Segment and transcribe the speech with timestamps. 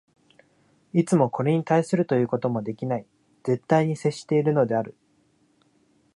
[0.93, 3.05] いつもこれに対するということもできない
[3.43, 4.95] 絶対に接しているのである。